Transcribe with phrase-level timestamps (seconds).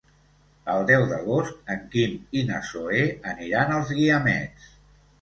[0.75, 3.05] El deu d'agost en Quim i na Zoè
[3.37, 4.77] aniran als Guiamets.